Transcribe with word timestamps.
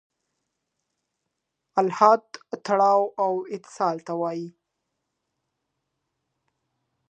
الحاد 1.81 2.23
تړلو 2.65 3.01
او 3.23 3.33
اتصال 3.55 3.97
ته 4.07 4.13
وايي. 4.21 4.47